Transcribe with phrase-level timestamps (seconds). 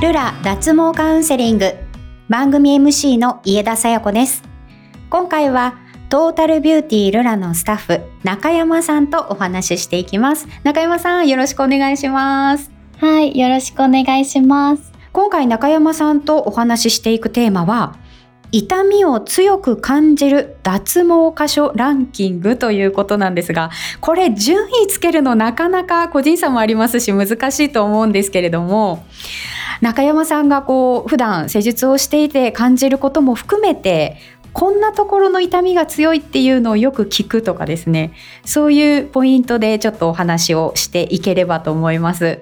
[0.00, 1.74] ルラ脱毛カウンセリング。
[2.30, 4.42] 番組 MC の家田さや子です。
[5.10, 5.76] 今回は
[6.08, 10.48] トータルビューティールラのスタッフ中山さんとお話ししていきます。
[10.64, 12.70] 中山さんよろしくお願いします。
[12.96, 14.90] はいよろしくお願いします。
[15.12, 17.98] 今回中山さんとお話ししていくテーマは
[18.52, 29.04] 痛みを強く感じる脱毛箇所ランキングということなんですが、これ順位つけるのなかなか個人差もありますし難しいと思うんですけれども、
[29.80, 34.16] 中山さんがこう普段施術をしていて感じることも含めて
[34.52, 38.12] こんなところの痛みが強いっていうのをよく聞くとかですね。
[38.44, 42.40] そういうポイントでちょっとお話をしていければと思います。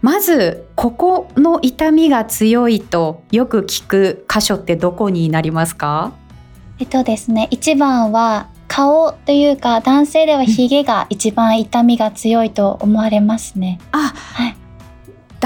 [0.00, 6.12] まずここの痛みが強いとよく聞く箇所ってどこになりますか？
[6.78, 13.78] えっとですね一番は顔というか男性ではヒゲが一番痛みが強いと思われますね。
[13.92, 14.56] あ、はい、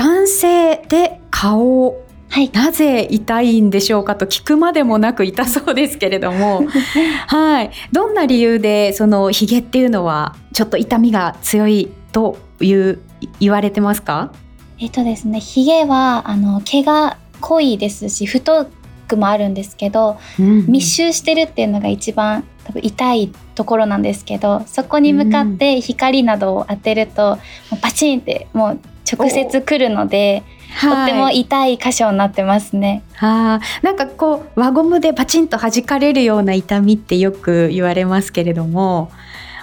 [0.01, 1.95] 男性で顔
[2.31, 6.62] はい、なぜ痛いんでしょうかと聞くまでもなく痛そうですけれども、
[7.27, 13.01] はい、どんな理由でそのヒゲっていうのはちょっと痛みが強いという
[13.41, 14.33] 言われてますか？
[14.79, 18.69] えっとですね、ヒゲはあの毛が濃いですし太
[19.07, 27.39] くもあるんですけど、うん、密集してるっていうのが一番多分痛いところなんですけどそこに向かって光などを当てると、
[27.70, 28.79] もうパチンってもう
[29.11, 30.42] 直接来るので。
[30.80, 33.03] とっても痛い箇所になってますね。
[33.14, 39.11] はあ、なんかこう輪ゴムでパチンと弾かれるような痛みってよく言われますけれども、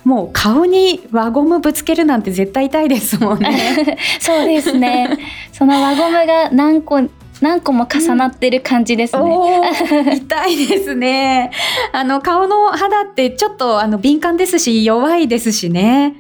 [0.04, 3.98] もう顔に輪ゴムぶつけるなんて絶対痛いですもんね。
[4.20, 5.18] そうですね。
[5.52, 7.02] その輪ゴムが何個
[7.42, 9.22] 何個も重なってる感じですね。
[9.22, 11.52] うん、痛いですね。
[11.94, 16.16] あの顔の肌ってちょっとあの敏感ですし弱いですしね。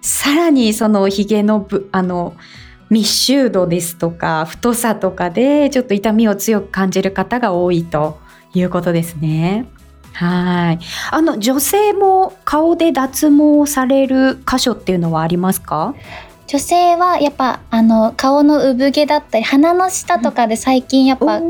[0.00, 2.34] さらにそのひげのぶあの
[2.90, 8.18] 密集度ですとか太さとかでちょっと痛みを強く感じる方が多いと
[8.52, 9.66] いうことですね。
[10.12, 10.78] はい。
[11.12, 15.94] あの女性も顔で脱毛される箇所っていうのはありますか？
[16.48, 21.40] 女性はやっぱあの顔の産毛だったり鼻の下とかで最近やっぱ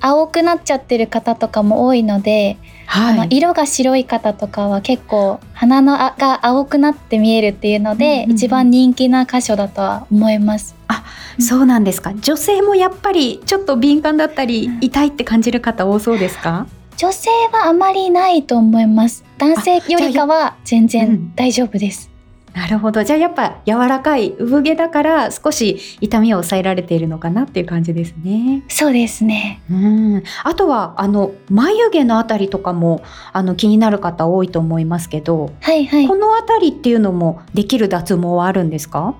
[0.00, 2.56] 青くなっちゃってる方とかも多いので、
[2.90, 10.74] はい、あの色が白い方とかは結構鼻のあが青くなって見えるっていうので、うんうん、一番人気な箇所だとは思います。
[10.88, 11.04] あ、
[11.38, 12.14] そうなんですか。
[12.14, 16.66] 女性もやっぱりちょっと敏感だったり、痛いって感じる方多そうですか？
[16.96, 19.22] 女性はあまりないと思います。
[19.36, 22.10] 男性よりかは全然大丈夫です。
[22.58, 23.04] なるほど。
[23.04, 28.64] じゃあやっぱ柔らかい産毛だから少し痛みを抑えられているのかなっていう感じですね。
[28.66, 29.60] そうですね。
[29.70, 30.22] うん。
[30.42, 33.00] あとはあの眉毛のあたりとかも
[33.32, 39.14] あの気になる方多いと思いますけど、はいはい、このあたりっていうのもできる脱毛はあるんですか？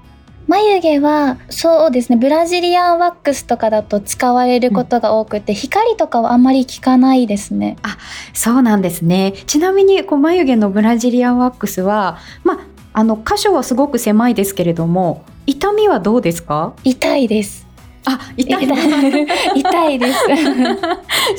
[0.48, 2.16] 眉毛はそうですね。
[2.16, 7.76] ブラジリアンワックスとかだと使われることが多くて、うん、光とかはあんまり効かないですね。
[7.82, 7.98] あ
[8.32, 9.34] そうなんですね。
[9.46, 12.58] ちなみにこう眉毛のブラジリアンワックスはまあ
[12.98, 16.74] あの箇所はすごく狭いですけれども痛みはどうですか？
[16.82, 17.64] 痛いです。
[18.04, 18.66] あ痛い。
[19.54, 20.18] 痛いです。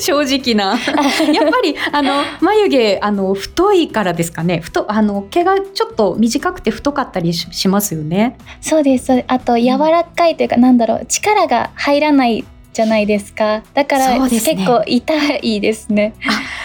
[0.06, 0.78] 正直な。
[1.34, 4.60] やっぱりあの眉毛あの太いからですかね。
[4.60, 8.38] 太あの毛がちょっと短くて太かったりしますよね。
[8.62, 12.42] そうですあと柔らかいというか、うん、なんだろう力が入らない
[12.72, 13.62] じゃないですか。
[13.74, 16.14] だから、ね、結構痛いですね。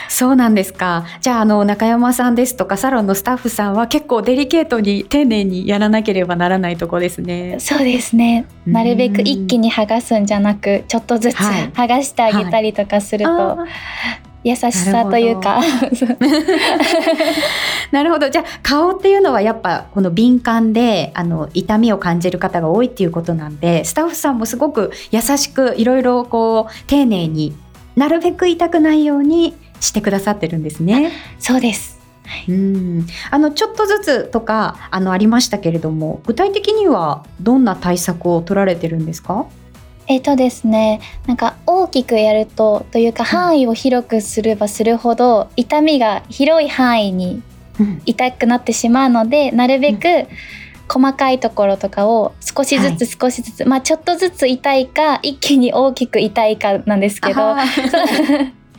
[0.08, 1.06] そうなんですか。
[1.22, 7.58] じゃああの中山さんですとかサロンのスタッフさんは結構デリケートに丁寧にやらなければならないとこですね。
[7.60, 8.46] そうですね。
[8.66, 15.60] なるべく一気に剥がすんじゃなくちょっとずつ剥がしてあげたりとかすると、はい優しさというか。
[17.92, 18.30] なるほど。
[18.30, 27.56] じゃあ顔っていうのはやっぱこの敏感であの痛みを感じる方が多いっていうことなんでスタッフさんもすごく優しくいろいろこう丁寧に
[27.96, 31.12] なるべく痛くないようにしてくださってるんですね。
[31.40, 31.98] そうです。
[32.48, 33.08] うん。
[33.32, 39.48] あのちょっとずつとかあのありましたけれども具体的にはどんな対策を取られてるんですか？
[40.08, 47.42] えっ、とですねなんか大きくやるとというか範囲を広くすればするほど痛みが広い範囲に
[48.06, 50.28] 痛くなってしまうので、なるべく
[50.88, 57.56] 細かいところとかを少しずつ少しずつ、はい、まあちょっとずつ痛いか一気に大きく痛いかなんですけど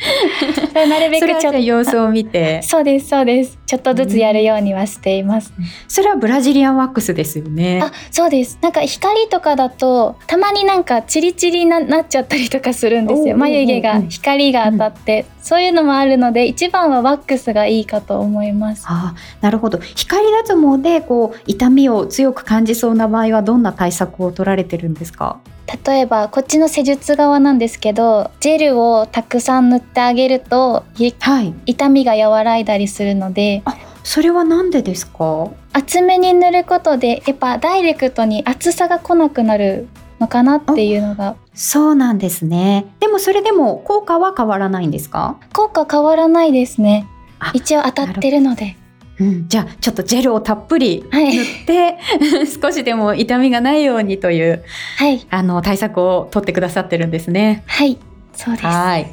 [0.88, 2.62] なるべくちょっと様子を見て。
[2.62, 3.58] そうですそうです。
[3.66, 7.80] ちょっとずつやるようにはしています、うん、それはブラジリアンワックスですよね。
[7.82, 8.58] あそうです。
[8.62, 13.36] なんか光とかだとたまになんかチリチリななっちゃったりとかするんですよ。
[13.36, 18.84] 眉毛が光が当たってそういうのもあるので一番はワックスがいいかと思います。
[18.88, 19.78] あなるほど。
[19.78, 25.38] 光脱毛でこう痛みを強く感じそうな場合はどんな対策を取られてるんですか？
[25.86, 30.84] 例えばこっちの施術側なんですけどジェルをたくさん塗ってあげると、
[31.20, 35.50] はい、痛みが和らいだりするのであそれは何でですか？
[35.72, 39.88] 厚めに塗ることでやっぱダイレクトに厚さが来なくなる
[40.20, 41.36] のかなっていうのが。
[41.54, 42.86] そうなんですね。
[43.00, 45.38] でもそれでも効果は変わらないんですか？
[45.52, 47.06] 効果変わらないですね。
[47.54, 48.76] 一応当たってるので。
[49.18, 54.62] うん、じゃあちょっとジェルをたっぷり塗って、はい、少しでも痛みがないようにという、
[54.98, 57.64] はい、あの対策を取ってくださってるんですね。
[57.66, 57.98] はい。
[58.34, 58.66] そうです。
[58.66, 59.10] はい。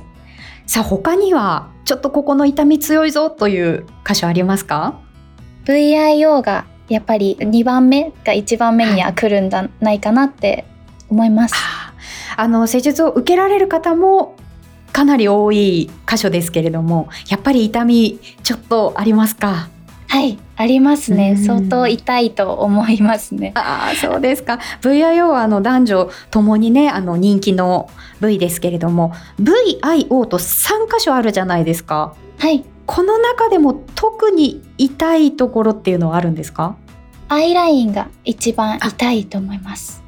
[0.65, 4.99] さあ他にはちょっとここの痛み強いぞという箇所ありますか
[5.65, 10.65] ？VIO がやっぱり2番目が1番目には来るんじゃないかなって
[11.13, 11.55] 思います。
[12.35, 14.35] あの施術を受けられる方も
[14.91, 19.69] かなり多い箇所ですけれどもやっぱり痛みちょっとありますか？
[20.07, 23.51] はいありますね、相当痛いと思いますね。
[23.55, 24.59] ああそうですか。
[24.81, 27.89] VIO はあの男女ともにねあの人気の
[28.19, 32.15] 部位ですけれども VIO と3箇所あるじゃないですか。
[32.39, 32.63] はい。
[32.85, 36.75] この中でも特に痛いところっていうのはあるんですか？
[37.29, 40.03] アイラインが一番痛いと思います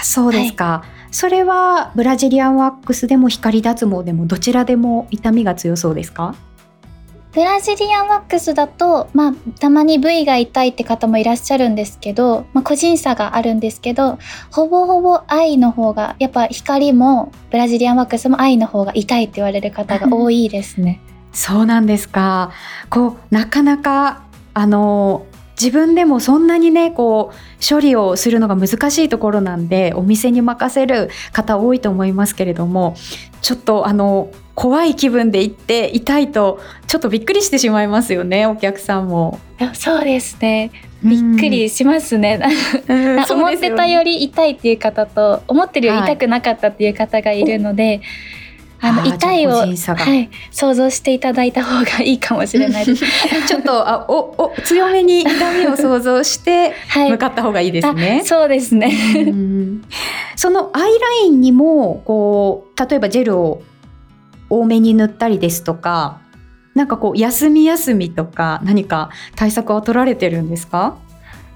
[0.00, 6.34] あそうですか、はい、それはブラジリアンワックスでも光脱毛でもどちらでも痛みが強そうですか？
[7.30, 14.18] ブラジリアンワックスだと、まあ、たまに部位が痛いって方もいらっしゃるんですけど、まあ、個人差があるんですけど
[14.50, 21.00] ほぼほぼ愛の方がやっぱ光もブラジリアンワックスも愛の方が痛いって言われる方が多いですね。
[21.30, 22.50] そうなんですか。
[22.88, 24.22] こうなかなか
[24.54, 25.26] あの
[25.60, 27.36] 自分でもそんなにねこう
[27.68, 32.94] 処理をするのが難しいところなんでお店に任せる方多いと思いますけれども
[33.42, 39.38] ちょっとあの怖い気分で行って痛いとちょっとびっくりしてしまいますよねお客さんも。
[39.74, 40.70] そうですね
[41.02, 42.40] びっくりしますね。
[42.88, 47.84] うん、 思ってたより痛いっていう方と思ってるより痛くなかったっていう方がいるので。
[47.84, 48.00] はい
[48.80, 49.76] あの痛いを、はい、
[50.52, 53.04] 想像していただいた方がいいかもしれないです。
[53.48, 55.28] ちょっとあおお強めに痛
[55.58, 58.10] みを想像して向かった方がいいですね。
[58.10, 58.92] はい、そうですね。
[60.36, 60.88] そのアイラ
[61.24, 63.62] インにもこう例えばジェルを
[64.48, 66.18] 多めに塗ったりですとか、
[66.74, 70.96] なんかこう休み休みとか何か対策は取られてるんですか？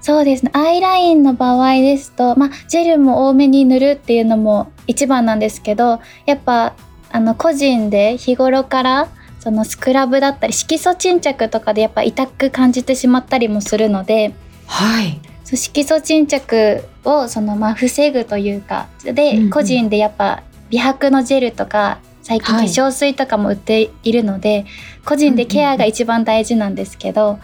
[0.01, 6.73] そうですねアイラインの場合ですと、まあ、ジェルも多めに塗るっていうのも一番なんですけどやっぱ
[7.13, 9.07] あの個人で日頃から
[9.39, 14.33] そのスクラブだったり色素沈着とかでやっぱ痛く感じてしまったりもするので、
[14.65, 24.65] はい、そう色素沈着をそのまあ防ぐというかで、個人でやっぱ美白のジェルとか最近化粧水とかも売っているので、はい、
[25.05, 27.37] 個人でケアが一番大事なんですけど、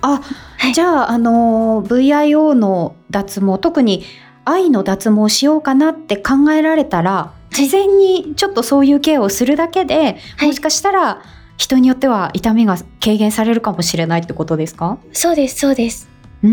[0.00, 0.22] あ、
[0.56, 4.04] はい、じゃああの VIO の脱毛特に
[4.46, 11.22] 愛の脱毛しようかなって考えられたら事前にちょっとそういうケアをするだけで、はい、もしかしたら
[11.56, 14.98] 人によっては痛みが軽減されるかもしれないってことですか？
[15.12, 16.08] そうですそうです
[16.42, 16.50] うー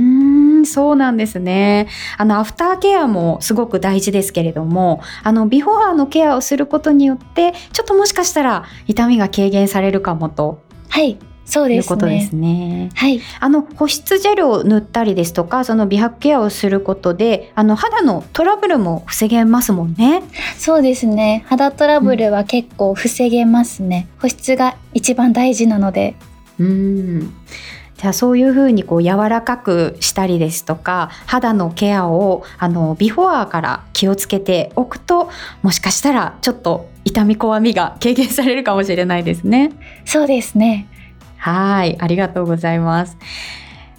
[0.61, 1.87] んそうなんですね。
[2.17, 10.61] あのアフターケアもすごく大事ですけれども、あのビフォアのケアをすることによってちょっともしかしたら痛みが軽減されるかもと。
[10.89, 11.17] はい
[11.47, 11.77] そうですね。
[11.77, 12.89] いうことですね。
[12.93, 13.21] はい。
[13.39, 20.23] あの保湿ジェルを塗ったりですとか、その美白ケアをすることで、あの肌のトラブルも防げますもんね。
[20.57, 21.45] そうですね。
[21.47, 24.07] 肌トラブルは結構防げますね。
[24.15, 26.15] うん、保湿が一番大事なので。
[26.59, 27.33] うん。
[27.95, 35.31] じゃあそういうふうにこう柔らかくしたりですとか肌のケアをあのビフォアから気をつけておくと
[35.63, 39.71] もしかしたらちょっと痛みこわみが軽減されるかもしれないですね。
[40.05, 40.87] そうですね。
[41.37, 43.17] はい、ありがとうございます。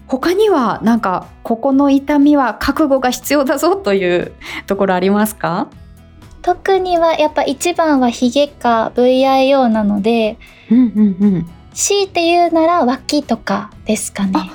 [0.06, 4.32] 他にはなんかここの痛みは覚悟が必要だぞという
[4.66, 5.68] ところありますか？
[6.42, 10.38] 特にはやっぱ一番はヒゲか VIO なので、
[10.70, 14.50] うんうんうん、強いて言うなら脇とかですかね。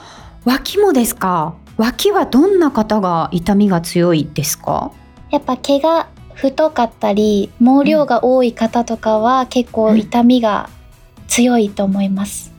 [0.46, 1.54] 脇もですか？
[1.78, 4.92] 脇はどんな方が痛みが強いですか？
[5.30, 10.70] やっぱ毛が太かったり毛量が多い方とかは結構痛みが
[11.28, 12.53] 強いと思います、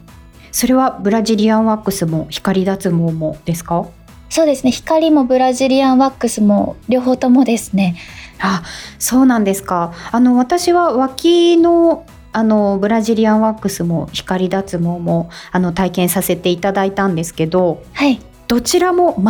[0.54, 3.88] それはブラジリアンワックスも光脱毛もですか？
[4.30, 4.70] そうですね。
[4.70, 7.96] 光もブラジリアンワックスも両方ともですね。
[8.38, 8.62] あ
[9.00, 9.92] そうなんですか。
[10.12, 19.20] あの私は脇のあのブラジリアンワックスも光脱毛もあの体験させていただいたんですけど、はい、どちらも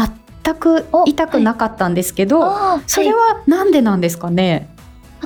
[0.45, 4.69] 全く痛くなかったんですけど、はい、それはなんでなんですかね、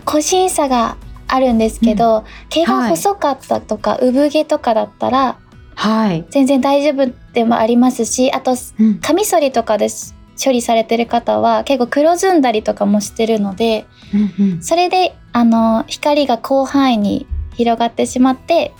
[0.04, 5.38] 個人差があるんですけど、うん、毛が細かったとか、はい、産毛とかだったら、
[5.80, 8.56] はい、全然大丈夫でもありますしあと、
[9.00, 9.86] カミソリとかで
[10.44, 13.86] 処理されてる方は結構黒ずんだりとかもしてるので、
[14.38, 18.74] うんうん、それであの光が広範囲に広がってしまって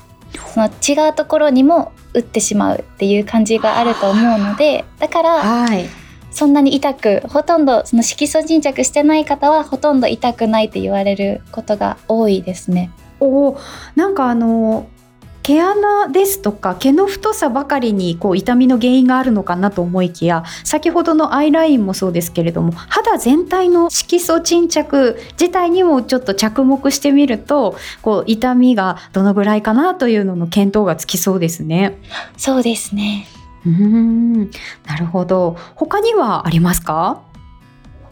[0.55, 5.87] その違うところにも打ってしまうっていう感じがあると思うのでだから、はい、
[6.33, 12.91] そんなに痛くほとんどその色素沈着してない方はほとんど痛くないって言われることが多いですね。
[13.21, 13.57] お
[13.95, 14.89] なんかあの
[15.49, 31.97] 毛穴ですとか毛の太さばかりにこう痛みの原因があるのかなと思いきや先ほどのアイラインもそうですけれども肌全体の色素沈着自体にもちょっと着目してみるとこう痛みがどのぐらいかなというのの見当がつきそうですね。
[32.37, 33.27] そうですね。
[33.65, 34.51] うん。
[34.85, 35.57] なるほど。
[35.77, 37.23] 他にはありますか？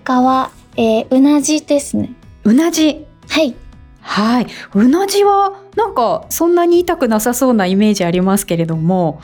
[0.05, 2.15] 他は、えー、うなじですね。
[2.45, 3.05] うなじ。
[3.29, 3.55] はい
[4.09, 4.47] はい。
[4.75, 9.21] うなじはなんかそんなに痛くなさそうなイメージありますけれども、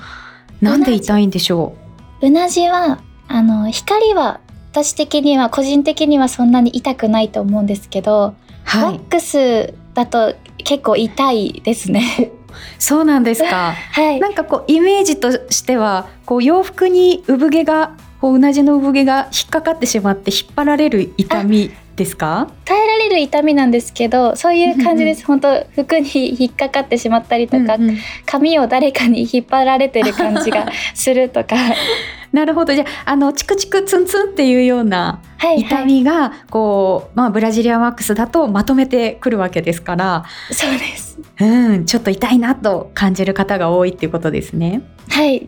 [0.60, 1.74] なんで痛いんでしょ
[2.20, 2.26] う？
[2.26, 4.40] うなじは、あの、光は
[4.72, 8.34] 私的には個人的にはそんなに痛くないと思うんですけど、
[8.64, 12.32] はい、ワックスだと結構痛いですね。
[12.78, 13.72] そうなんですか。
[13.92, 14.20] はい。
[14.20, 22.48] なんかこうイメージとしては、こう洋服に産毛がこううなじの産毛が引っかかってしまって引っ張られる痛みですか？
[22.64, 31.56] 耐えられる痛みなんですけどそういう感じです、うんうん、本当服に引っかかってしまったりとか、うんうん、髪を誰かに引っ張られてる感じがするとか。
[32.32, 32.72] なるほど。
[32.72, 35.20] じゃあのチクチクツンツンっていうような
[35.58, 36.20] 痛みが、はい。
[36.30, 40.24] はい、こうまあブラジリアンワックスだとまとめてくるわけですから。
[40.50, 41.20] そうです。
[41.38, 41.44] う
[41.76, 44.80] んちょっと痛いなと感じる方が多いっていうことですね。
[45.10, 45.46] はい。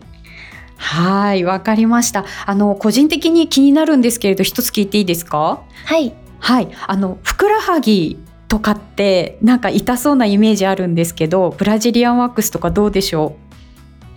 [0.77, 2.25] はい、わかりました。
[2.45, 5.63] あの個人的に気になるんですけれど、一つ聞いていいですか？
[5.85, 6.13] はい。
[6.45, 13.35] はい、あのふくらはぎとかってなんか痛そうなイメージあるんですけどブラジリアンワックスとかどうでしょ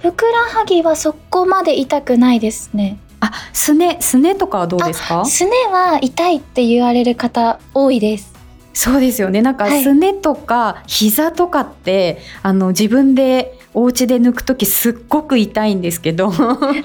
[0.04, 0.08] う？
[0.10, 2.98] ふくらはぎはそこまで痛くないですね。
[3.20, 5.24] あすねすねとかはどうですか？
[5.24, 8.34] すねは痛いって言われる方多いです。
[8.74, 9.40] そうですよね。
[9.40, 16.82] なんかすねとか膝とかって、はい、あの自分でお家で抜く時すっごく痛いんですけど、はい、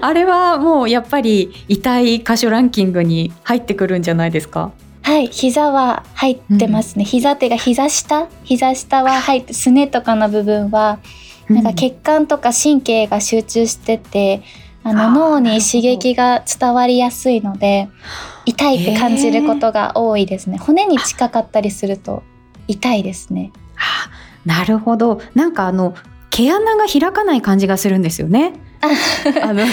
[0.00, 4.72] あれはもうやっぱり痛い箇所ランキングに入ってくるんじゃないですか？
[5.02, 8.28] はい膝は入ってますね、うん、膝っていうか膝下？
[8.44, 10.98] 膝下は入ってすねとかの部分は
[11.48, 14.42] なんか血管とか神経が集中してて、
[14.82, 17.88] あの脳に刺激が伝わりやすいので
[18.44, 20.58] 痛いって感じることが多いですね。
[20.58, 22.22] 骨に近かったりすると
[22.66, 23.52] 痛いですね。
[24.48, 25.94] はあなるほどなんかあの
[26.30, 28.52] 毛穴が開かない感じがするんですよね。
[29.42, 29.64] あの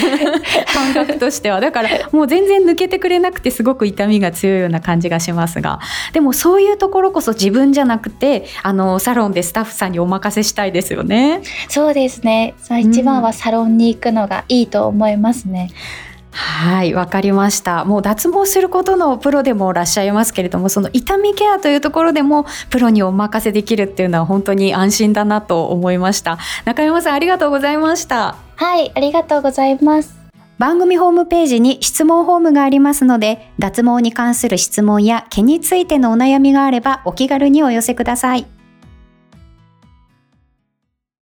[0.74, 5.78] 感覚としてはだからもう全然抜けてくれなくてすごく痛みが強いような感じがしますが
[6.12, 11.40] でもそういうところこそ自分じゃなくてあのサロンでスタッフさんにお任せしたいですよね。
[11.68, 15.70] そうですね一番はサロンに行くのがいいと思いますね。
[16.00, 16.05] うん
[16.36, 17.86] はいわかりました。
[17.86, 26.38] もう脱毛することのプロでもいらっしゃいますけれどもその痛みケアというところでもプロにお任せできるっていうのは本当に安心だなと思いました。
[26.66, 28.36] 中山さんありがとうございました。
[28.56, 30.14] はいありがとうございます。
[30.58, 38.46] 番組ホームページに質問フォームがありますので脱毛に関する質問や毛についてのお悩みがあればお気軽にお寄せください